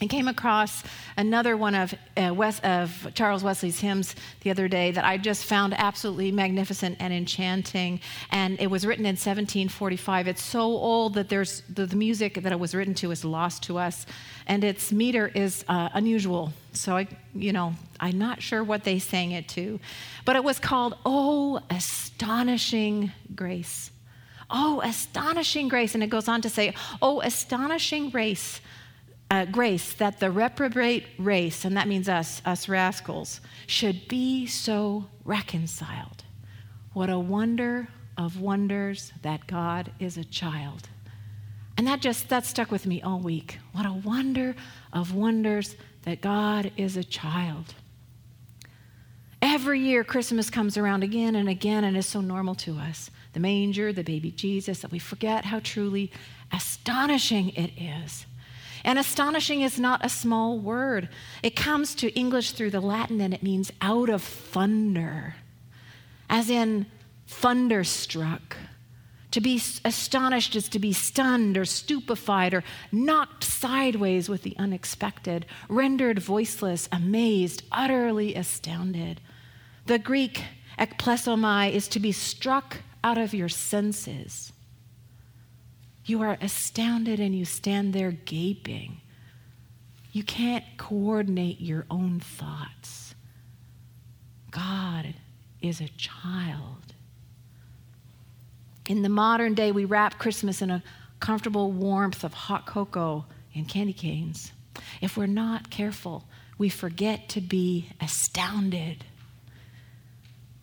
I 0.00 0.06
came 0.06 0.28
across 0.28 0.84
another 1.16 1.56
one 1.56 1.74
of, 1.74 1.92
uh, 2.16 2.32
of 2.62 3.14
Charles 3.14 3.42
Wesley's 3.42 3.80
hymns 3.80 4.14
the 4.42 4.50
other 4.50 4.68
day 4.68 4.92
that 4.92 5.04
I 5.04 5.18
just 5.18 5.44
found 5.44 5.74
absolutely 5.74 6.30
magnificent 6.30 6.98
and 7.00 7.12
enchanting. 7.12 7.98
And 8.30 8.60
it 8.60 8.68
was 8.68 8.86
written 8.86 9.06
in 9.06 9.16
1745. 9.16 10.28
It's 10.28 10.42
so 10.42 10.60
old 10.62 11.14
that 11.14 11.28
there's 11.28 11.62
the, 11.68 11.84
the 11.84 11.96
music 11.96 12.42
that 12.42 12.52
it 12.52 12.60
was 12.60 12.76
written 12.76 12.94
to 12.94 13.10
is 13.10 13.24
lost 13.24 13.64
to 13.64 13.78
us, 13.78 14.06
and 14.46 14.62
its 14.62 14.92
meter 14.92 15.32
is 15.34 15.64
uh, 15.68 15.88
unusual. 15.94 16.52
So 16.74 16.96
I, 16.96 17.08
you 17.34 17.52
know, 17.52 17.74
I'm 18.04 18.18
not 18.18 18.42
sure 18.42 18.62
what 18.62 18.84
they 18.84 18.98
sang 18.98 19.32
it 19.32 19.48
to, 19.48 19.80
but 20.24 20.36
it 20.36 20.44
was 20.44 20.58
called 20.58 20.96
"Oh 21.04 21.60
Astonishing 21.70 23.12
Grace." 23.34 23.90
Oh, 24.50 24.82
astonishing 24.84 25.68
grace. 25.68 25.94
And 25.94 26.04
it 26.04 26.10
goes 26.10 26.28
on 26.28 26.42
to 26.42 26.50
say, 26.50 26.74
Oh, 27.00 27.22
astonishing 27.22 28.10
grace 28.10 28.60
uh, 29.30 29.44
grace 29.46 29.94
that 29.94 30.20
the 30.20 30.30
reprobate 30.30 31.06
race, 31.18 31.64
and 31.64 31.76
that 31.76 31.88
means 31.88 32.08
us, 32.08 32.42
us 32.44 32.68
rascals, 32.68 33.40
should 33.66 34.06
be 34.06 34.46
so 34.46 35.06
reconciled. 35.24 36.24
What 36.92 37.10
a 37.10 37.18
wonder 37.18 37.88
of 38.16 38.40
wonders 38.40 39.12
that 39.22 39.46
God 39.46 39.90
is 39.98 40.16
a 40.16 40.24
child. 40.24 40.88
And 41.76 41.86
that 41.88 42.00
just 42.00 42.28
that 42.28 42.46
stuck 42.46 42.70
with 42.70 42.86
me 42.86 43.02
all 43.02 43.18
week. 43.18 43.58
What 43.72 43.86
a 43.86 43.92
wonder 43.92 44.54
of 44.92 45.14
wonders 45.14 45.74
that 46.02 46.20
God 46.20 46.70
is 46.76 46.96
a 46.96 47.02
child. 47.02 47.74
Every 49.46 49.78
year, 49.78 50.04
Christmas 50.04 50.48
comes 50.48 50.78
around 50.78 51.02
again 51.02 51.34
and 51.34 51.50
again, 51.50 51.84
and 51.84 51.98
is 51.98 52.06
so 52.06 52.22
normal 52.22 52.54
to 52.54 52.78
us. 52.78 53.10
The 53.34 53.40
manger, 53.40 53.92
the 53.92 54.02
baby 54.02 54.30
Jesus, 54.30 54.80
that 54.80 54.90
we 54.90 54.98
forget 54.98 55.44
how 55.44 55.60
truly 55.60 56.10
astonishing 56.50 57.50
it 57.50 57.70
is. 57.78 58.24
And 58.84 58.98
astonishing 58.98 59.60
is 59.60 59.78
not 59.78 60.02
a 60.02 60.08
small 60.08 60.58
word. 60.58 61.10
It 61.42 61.56
comes 61.56 61.94
to 61.96 62.10
English 62.18 62.52
through 62.52 62.70
the 62.70 62.80
Latin 62.80 63.20
and 63.20 63.34
it 63.34 63.42
means 63.42 63.70
out 63.82 64.08
of 64.08 64.22
thunder, 64.22 65.34
as 66.30 66.48
in 66.48 66.86
thunderstruck. 67.26 68.56
To 69.32 69.42
be 69.42 69.60
astonished 69.84 70.56
is 70.56 70.70
to 70.70 70.78
be 70.78 70.94
stunned 70.94 71.58
or 71.58 71.66
stupefied 71.66 72.54
or 72.54 72.64
knocked 72.90 73.44
sideways 73.44 74.26
with 74.26 74.42
the 74.42 74.56
unexpected, 74.58 75.44
rendered 75.68 76.18
voiceless, 76.18 76.88
amazed, 76.90 77.62
utterly 77.70 78.34
astounded. 78.34 79.20
The 79.86 79.98
Greek 79.98 80.42
ekplesomai 80.78 81.72
is 81.72 81.88
to 81.88 82.00
be 82.00 82.12
struck 82.12 82.78
out 83.02 83.18
of 83.18 83.34
your 83.34 83.48
senses. 83.48 84.52
You 86.06 86.22
are 86.22 86.38
astounded 86.40 87.20
and 87.20 87.34
you 87.34 87.44
stand 87.44 87.92
there 87.92 88.12
gaping. 88.12 89.00
You 90.12 90.22
can't 90.22 90.64
coordinate 90.76 91.60
your 91.60 91.86
own 91.90 92.20
thoughts. 92.20 93.14
God 94.50 95.14
is 95.60 95.80
a 95.80 95.88
child. 95.88 96.94
In 98.88 99.02
the 99.02 99.08
modern 99.08 99.54
day, 99.54 99.72
we 99.72 99.84
wrap 99.84 100.18
Christmas 100.18 100.62
in 100.62 100.70
a 100.70 100.82
comfortable 101.20 101.72
warmth 101.72 102.22
of 102.22 102.34
hot 102.34 102.66
cocoa 102.66 103.24
and 103.54 103.68
candy 103.68 103.94
canes. 103.94 104.52
If 105.00 105.16
we're 105.16 105.26
not 105.26 105.70
careful, 105.70 106.24
we 106.58 106.68
forget 106.68 107.28
to 107.30 107.40
be 107.40 107.88
astounded. 108.00 109.04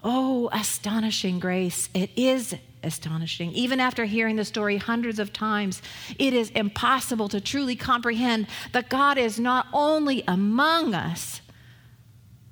Oh, 0.03 0.49
astonishing 0.51 1.39
grace. 1.39 1.89
It 1.93 2.09
is 2.15 2.55
astonishing. 2.83 3.51
Even 3.51 3.79
after 3.79 4.05
hearing 4.05 4.35
the 4.35 4.45
story 4.45 4.77
hundreds 4.77 5.19
of 5.19 5.31
times, 5.31 5.81
it 6.17 6.33
is 6.33 6.49
impossible 6.51 7.29
to 7.29 7.39
truly 7.39 7.75
comprehend 7.75 8.47
that 8.71 8.89
God 8.89 9.17
is 9.17 9.39
not 9.39 9.67
only 9.71 10.23
among 10.27 10.95
us, 10.95 11.41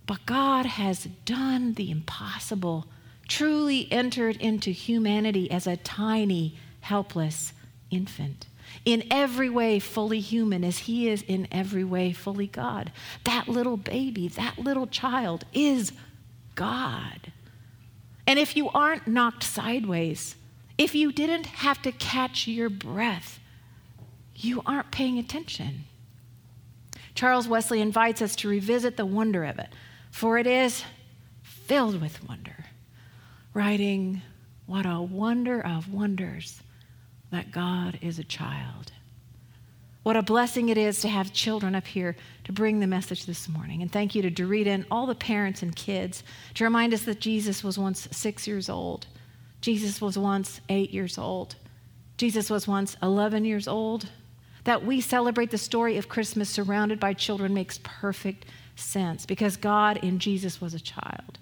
but 0.06 0.26
God 0.26 0.66
has 0.66 1.08
done 1.26 1.74
the 1.74 1.92
impossible 1.92 2.88
truly 3.28 3.88
entered 3.92 4.36
into 4.38 4.72
humanity 4.72 5.50
as 5.50 5.68
a 5.68 5.78
tiny, 5.78 6.56
helpless 6.82 7.54
infant. 7.92 8.48
In 8.86 9.04
every 9.12 9.50
way, 9.50 9.80
fully 9.80 10.20
human, 10.20 10.64
as 10.64 10.80
he 10.80 11.08
is 11.08 11.22
in 11.24 11.48
every 11.52 11.84
way, 11.84 12.12
fully 12.12 12.48
God. 12.48 12.92
That 13.24 13.48
little 13.48 13.78
baby, 13.78 14.28
that 14.30 14.60
little 14.60 14.88
child 14.88 15.46
is 15.54 15.92
God. 16.56 17.32
And 18.30 18.38
if 18.38 18.56
you 18.56 18.70
aren't 18.70 19.08
knocked 19.08 19.42
sideways, 19.42 20.36
if 20.78 20.94
you 20.94 21.12
didn't 21.12 21.48
have 21.48 21.82
to 21.82 21.92
catch 21.92 22.48
your 22.48 22.70
breath, 22.70 23.40
you 24.36 24.62
aren't 24.68 24.92
paying 24.92 25.18
attention. 25.18 25.86
Charles 27.16 27.48
Wesley 27.48 27.82
invites 27.82 28.22
us 28.22 28.36
to 28.36 28.48
revisit 28.48 28.98
the 28.98 29.06
wonder 29.08 29.46
of 29.46 29.58
it, 29.58 29.70
for 30.12 30.38
it 30.38 30.46
is 30.46 30.84
filled 31.42 32.00
with 32.00 32.24
wonder, 32.30 32.66
writing, 33.56 34.22
What 34.68 34.86
a 34.86 35.02
wonder 35.02 35.60
of 35.60 35.92
wonders 35.92 36.62
that 37.32 37.52
God 37.52 37.98
is 38.00 38.20
a 38.20 38.24
child. 38.24 38.92
What 40.04 40.16
a 40.16 40.22
blessing 40.22 40.70
it 40.70 40.78
is 40.78 41.02
to 41.02 41.10
have 41.10 41.34
children 41.34 41.76
up 41.76 41.86
here 41.86 42.16
to 42.46 42.54
bring 42.54 42.80
the 42.80 42.88
message 42.88 43.26
this 43.26 43.50
morning. 43.50 43.82
And 43.82 43.92
thank 43.92 44.16
you 44.16 44.22
to 44.22 44.32
Dorita 44.32 44.68
and 44.68 44.86
all 44.90 45.06
the 45.06 45.16
parents 45.16 45.62
and 45.62 45.76
kids 45.76 46.24
to 46.56 46.64
remind 46.64 46.94
us 46.94 47.04
that 47.04 47.20
Jesus 47.20 47.64
was 47.64 47.78
once 47.78 48.08
six 48.12 48.48
years 48.48 48.70
old. 48.70 49.08
Jesus 49.62 50.00
was 50.00 50.18
once 50.18 50.62
eight 50.70 50.92
years 50.92 51.18
old. 51.18 51.56
Jesus 52.18 52.50
was 52.50 52.68
once 52.68 52.96
11 53.04 53.44
years 53.44 53.68
old. 53.68 54.10
That 54.64 54.86
we 54.86 55.02
celebrate 55.02 55.52
the 55.52 55.58
story 55.58 55.98
of 55.98 56.10
Christmas 56.10 56.50
surrounded 56.50 57.00
by 57.00 57.14
children 57.14 57.54
makes 57.54 57.80
perfect 57.84 58.46
sense 58.76 59.26
because 59.26 59.58
God 59.58 59.98
in 59.98 60.20
Jesus 60.20 60.62
was 60.62 60.74
a 60.74 60.80
child. 60.80 61.40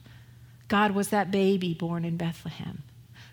God 0.67 0.91
was 0.91 1.09
that 1.09 1.31
baby 1.31 1.73
born 1.73 2.03
in 2.03 2.17
Bethlehem. 2.17 2.83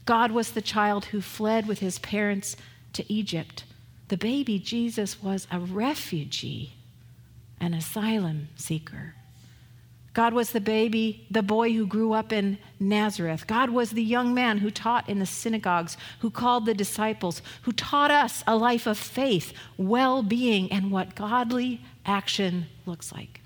God 0.05 0.33
was 0.33 0.53
the 0.53 0.63
child 0.63 1.07
who 1.07 1.21
fled 1.21 1.67
with 1.67 1.79
his 1.79 1.99
parents 1.99 2.57
to 2.93 3.11
Egypt. 3.13 3.65
The 4.09 4.17
baby 4.17 4.59
Jesus 4.59 5.23
was 5.23 5.47
a 5.51 5.59
refugee, 5.59 6.75
an 7.61 7.75
asylum 7.75 8.49
seeker. 8.57 9.15
God 10.15 10.33
was 10.33 10.53
the 10.53 10.61
baby, 10.61 11.27
the 11.29 11.43
boy 11.43 11.73
who 11.73 11.87
grew 11.87 12.13
up 12.13 12.33
in 12.33 12.59
Nazareth. 12.79 13.49
God 13.49 13.71
was 13.71 13.91
the 13.91 14.03
young 14.03 14.33
man 14.33 14.59
who 14.59 14.71
taught 14.71 15.09
in 15.09 15.19
the 15.19 15.27
synagogues, 15.27 15.97
who 16.21 16.31
called 16.31 16.67
the 16.67 16.75
disciples, 16.75 17.43
who 17.63 17.73
taught 17.73 18.13
us 18.13 18.45
a 18.47 18.57
life 18.57 18.87
of 18.87 18.97
faith, 18.97 19.53
well 19.77 20.23
being, 20.23 20.71
and 20.71 20.93
what 20.93 21.17
godly 21.17 21.81
action 22.07 22.67
looks 22.87 23.11
like. 23.11 23.41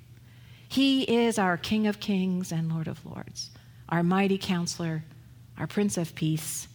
He 0.69 1.05
is 1.05 1.39
our 1.39 1.57
King 1.57 1.87
of 1.87 2.01
Kings 2.01 2.53
and 2.53 2.71
Lord 2.71 2.87
of 2.87 3.05
Lords, 3.07 3.51
our 3.89 4.03
mighty 4.03 4.37
counselor, 4.37 5.05
our 5.57 5.67
Prince 5.67 5.97
of 5.97 6.15
Peace, 6.15 6.69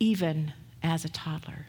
even 0.00 0.52
as 0.82 1.04
a 1.04 1.08
toddler. 1.08 1.66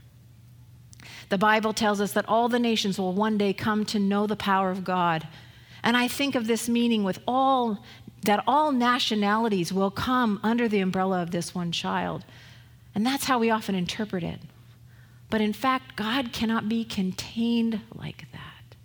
The 1.30 1.38
Bible 1.38 1.74
tells 1.74 2.02
us 2.02 2.12
that 2.14 2.28
all 2.28 2.50
the 2.50 2.60
nations 2.60 2.98
will 3.00 3.14
one 3.14 3.38
day 3.38 3.54
come 3.54 3.86
to 3.86 4.00
know 4.00 4.28
the 4.28 4.36
power 4.36 4.72
of 4.72 4.84
God 4.84 5.28
and 5.84 5.96
I 5.96 6.08
think 6.08 6.36
of 6.36 6.48
this 6.48 6.68
meaning 6.68 7.04
with 7.04 7.20
all 7.28 7.84
that 8.24 8.44
all 8.46 8.72
nationalities 8.72 9.72
will 9.72 9.92
come 9.92 10.40
under 10.44 10.68
the 10.68 10.82
umbrella 10.82 11.22
of 11.22 11.32
this 11.32 11.56
one 11.56 11.72
child. 11.72 12.26
And 12.94 13.06
that's 13.06 13.26
how 13.26 13.40
we 13.40 13.50
often 13.50 13.76
interpret 13.76 14.24
it. 14.24 14.42
But 15.30 15.40
in 15.40 15.54
fact, 15.54 15.96
God 15.96 16.34
cannot 16.34 16.68
be 16.68 16.84
contained 16.84 17.80
like 17.96 18.26
that. 18.34 18.76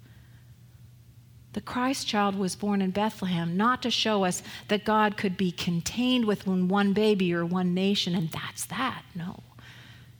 The 1.54 1.60
Christ 1.60 2.06
child 2.06 2.36
was 2.36 2.54
born 2.54 2.80
in 2.80 2.90
Bethlehem 2.90 3.56
not 3.56 3.82
to 3.82 3.90
show 3.90 4.24
us 4.24 4.42
that 4.68 4.84
God 4.84 5.16
could 5.16 5.36
be 5.36 5.50
contained 5.50 6.26
within 6.26 6.68
one 6.68 6.92
baby 6.92 7.34
or 7.34 7.44
one 7.44 7.74
nation, 7.74 8.14
and 8.14 8.30
that's 8.30 8.66
that. 8.66 9.02
No, 9.16 9.42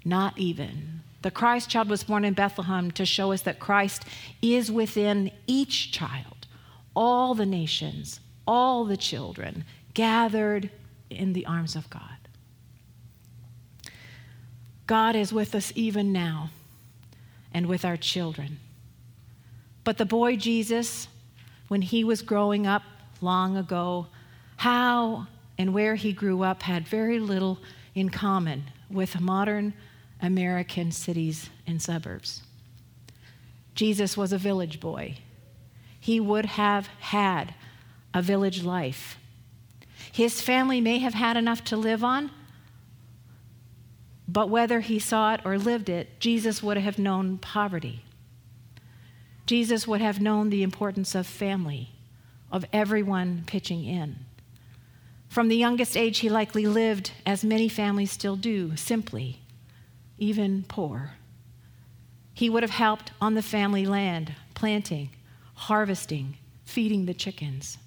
not 0.05 0.37
even. 0.39 0.94
The 1.25 1.31
Christ 1.31 1.71
child 1.71 1.89
was 1.89 2.05
born 2.05 2.23
in 2.23 2.35
Bethlehem 2.35 2.91
to 2.91 3.07
show 3.07 3.33
us 3.33 3.41
that 3.43 3.59
Christ 3.59 4.05
is 4.43 4.71
within 4.71 5.31
each 5.47 5.91
child 5.91 6.47
all 6.95 7.35
the 7.35 7.47
nations, 7.47 8.21
all 8.47 8.85
the 8.85 8.99
children 8.99 9.65
gathered 9.95 10.69
in 11.09 11.33
the 11.33 11.47
arms 11.47 11.77
of 11.77 11.89
God. 11.89 12.03
God 14.87 15.17
is 15.17 15.33
with 15.33 15.55
us 15.55 15.73
even 15.75 16.13
now 16.13 16.51
and 17.55 17.69
with 17.69 17.87
our 17.87 17.97
children. 17.97 18.59
But 19.83 19.97
the 19.97 20.05
boy 20.05 20.37
Jesus, 20.37 21.09
when 21.69 21.81
he 21.81 22.05
was 22.05 22.21
growing 22.21 22.67
up 22.67 22.83
long 23.23 23.57
ago, 23.57 24.09
how 24.59 25.27
and 25.57 25.73
where 25.73 25.95
he 25.95 26.13
grew 26.13 26.43
up 26.43 26.65
had 26.65 26.87
very 26.87 27.19
little 27.19 27.61
in 27.95 28.11
common 28.11 28.65
with 28.91 29.19
modern 29.23 29.73
American 30.25 30.91
cities 30.91 31.51
and 31.67 31.81
suburbs. 31.81 32.43
Jesus 33.75 34.17
was 34.17 34.33
a 34.33 34.39
village 34.39 34.81
boy 34.81 35.19
he 36.05 36.21
would 36.21 36.45
have 36.45 36.87
had 37.01 37.55
a 38.13 38.21
village 38.21 38.63
life. 38.63 39.17
His 40.13 40.39
family 40.39 40.79
may 40.79 40.99
have 40.99 41.15
had 41.15 41.39
enough 41.39 41.65
to 41.65 41.79
live 41.79 42.05
on, 42.05 42.31
but 44.29 44.51
whether 44.51 44.81
he 44.81 44.99
saw 44.99 45.33
it 45.33 45.41
or 45.47 45.57
lived 45.57 45.89
it, 45.89 46.21
Jesus 46.21 46.63
would 46.63 46.77
have 46.77 46.99
known 46.99 47.39
poverty. 47.39 48.05
Jesus 49.47 49.89
would 49.89 50.03
have 50.03 50.21
known 50.21 50.51
the 50.51 50.63
importance 50.63 51.15
of 51.15 51.27
family, 51.27 51.93
of 52.53 52.67
everyone 52.71 53.45
pitching 53.47 53.87
in. 53.87 54.27
From 55.31 55.49
the 55.49 55.57
youngest 55.57 55.97
age, 55.97 56.19
he 56.19 56.29
likely 56.29 56.67
lived, 56.67 57.13
as 57.25 57.43
many 57.43 57.71
families 57.71 58.11
still 58.11 58.37
do, 58.37 58.77
simply, 58.77 59.41
even 60.19 60.65
poor. 60.69 61.13
He 62.33 62.51
would 62.51 62.63
have 62.63 62.71
helped 62.71 63.13
on 63.21 63.35
the 63.35 63.43
family 63.43 63.87
land, 63.87 64.35
planting, 64.55 65.11
harvesting, 65.55 66.37
feeding 66.65 67.07
the 67.07 67.15
chickens. 67.15 67.79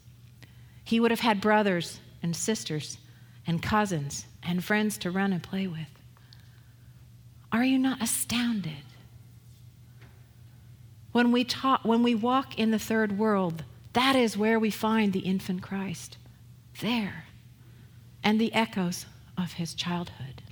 He 0.84 1.00
would 1.00 1.12
have 1.12 1.20
had 1.20 1.42
brothers 1.42 2.00
and 2.24 2.36
sisters 2.36 2.98
and 3.46 3.62
cousins 3.62 4.26
and 4.44 4.64
friends 4.64 4.98
to 5.00 5.12
run 5.12 5.34
and 5.34 5.44
play 5.44 5.68
with. 5.68 5.88
Are 7.52 7.64
you 7.64 7.78
not 7.78 8.02
astounded? 8.02 8.74
When 11.12 11.32
we, 11.32 11.44
talk, 11.44 11.84
when 11.84 12.04
we 12.04 12.14
walk 12.16 12.60
in 12.60 12.72
the 12.72 12.80
third 12.80 13.18
world, 13.18 13.64
that 13.94 14.16
is 14.16 14.38
where 14.38 14.60
we 14.60 14.70
find 14.70 15.12
the 15.12 15.22
infant 15.22 15.62
Christ. 15.62 16.18
There. 16.82 17.26
And 18.24 18.40
the 18.40 18.54
echoes 18.54 19.06
of 19.38 19.54
his 19.54 19.74
childhood. 19.74 20.44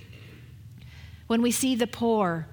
When 1.26 1.42
we 1.42 1.50
see 1.50 1.74
the 1.74 1.86
poor, 1.86 2.46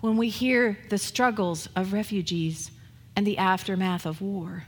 when 0.00 0.16
we 0.16 0.28
hear 0.28 0.78
the 0.90 0.98
struggles 0.98 1.68
of 1.74 1.92
refugees, 1.92 2.70
and 3.16 3.26
the 3.26 3.38
aftermath 3.38 4.06
of 4.06 4.20
war. 4.20 4.64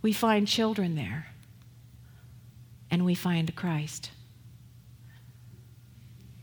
We 0.00 0.12
find 0.12 0.48
children 0.48 0.94
there, 0.94 1.28
and 2.90 3.04
we 3.04 3.14
find 3.14 3.54
Christ. 3.54 4.10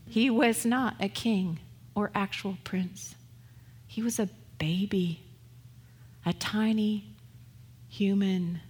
He 0.08 0.30
was 0.30 0.64
not 0.64 0.96
a 1.00 1.08
king 1.08 1.58
or 1.94 2.10
actual 2.14 2.56
prince, 2.64 3.14
he 3.86 4.02
was 4.02 4.18
a 4.18 4.28
baby, 4.58 5.20
a 6.24 6.32
tiny 6.32 7.04
human 7.88 8.60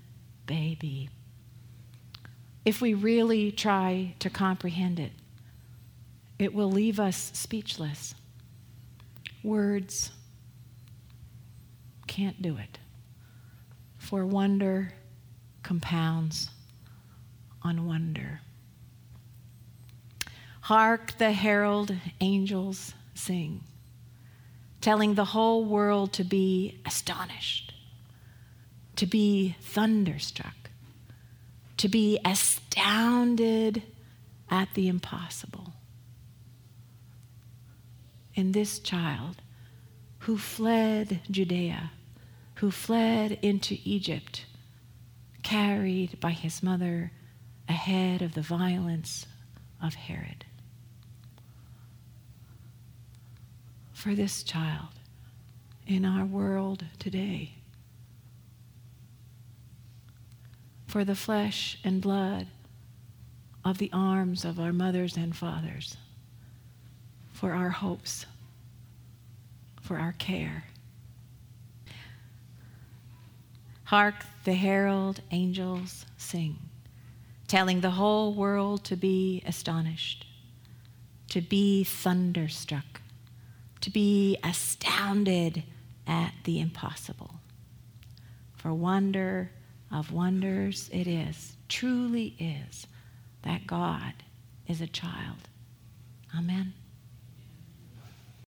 baby. 0.46 1.10
If 2.64 2.80
we 2.80 2.94
really 2.94 3.52
try 3.52 4.14
to 4.18 4.30
comprehend 4.30 4.98
it, 4.98 5.12
it 6.40 6.54
will 6.54 6.70
leave 6.70 6.98
us 6.98 7.30
speechless. 7.34 8.14
Words 9.44 10.10
can't 12.06 12.40
do 12.40 12.56
it. 12.56 12.78
For 13.98 14.24
wonder 14.24 14.94
compounds 15.62 16.48
on 17.62 17.86
wonder. 17.86 18.40
Hark 20.62 21.18
the 21.18 21.32
herald 21.32 21.94
angels 22.22 22.94
sing, 23.14 23.60
telling 24.80 25.14
the 25.14 25.26
whole 25.26 25.66
world 25.66 26.14
to 26.14 26.24
be 26.24 26.80
astonished, 26.86 27.74
to 28.96 29.04
be 29.04 29.56
thunderstruck, 29.60 30.70
to 31.76 31.88
be 31.88 32.18
astounded 32.24 33.82
at 34.50 34.72
the 34.72 34.88
impossible. 34.88 35.59
In 38.40 38.52
this 38.52 38.78
child 38.78 39.42
who 40.20 40.38
fled 40.38 41.20
Judea 41.30 41.90
who 42.54 42.70
fled 42.70 43.32
into 43.42 43.76
Egypt, 43.84 44.46
carried 45.42 46.18
by 46.20 46.30
his 46.30 46.62
mother 46.62 47.12
ahead 47.68 48.22
of 48.22 48.32
the 48.32 48.40
violence 48.40 49.26
of 49.82 49.92
Herod. 49.92 50.46
For 53.92 54.14
this 54.14 54.42
child 54.42 54.94
in 55.86 56.06
our 56.06 56.24
world 56.24 56.86
today, 56.98 57.56
for 60.86 61.04
the 61.04 61.14
flesh 61.14 61.78
and 61.84 62.00
blood 62.00 62.46
of 63.66 63.76
the 63.76 63.90
arms 63.92 64.46
of 64.46 64.58
our 64.58 64.72
mothers 64.72 65.18
and 65.18 65.36
fathers 65.36 65.98
for 67.40 67.54
our 67.54 67.70
hopes, 67.70 68.26
for 69.80 69.96
our 69.96 70.12
care. 70.12 70.64
Hark 73.84 74.14
the 74.44 74.52
herald 74.52 75.22
angels 75.30 76.04
sing, 76.18 76.58
telling 77.48 77.80
the 77.80 77.92
whole 77.92 78.34
world 78.34 78.84
to 78.84 78.94
be 78.94 79.42
astonished, 79.46 80.26
to 81.30 81.40
be 81.40 81.82
thunderstruck, 81.82 83.00
to 83.80 83.90
be 83.90 84.36
astounded 84.44 85.62
at 86.06 86.34
the 86.44 86.60
impossible. 86.60 87.36
For 88.54 88.74
wonder 88.74 89.50
of 89.90 90.12
wonders 90.12 90.90
it 90.92 91.06
is, 91.06 91.56
truly 91.70 92.34
is, 92.38 92.86
that 93.44 93.66
God 93.66 94.12
is 94.68 94.82
a 94.82 94.86
child. 94.86 95.48
Amen. 96.36 96.74